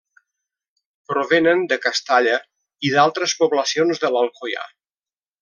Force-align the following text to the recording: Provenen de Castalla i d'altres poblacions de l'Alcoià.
Provenen 1.11 1.61
de 1.73 1.77
Castalla 1.83 2.39
i 2.89 2.91
d'altres 2.95 3.37
poblacions 3.43 4.03
de 4.07 4.13
l'Alcoià. 4.17 4.67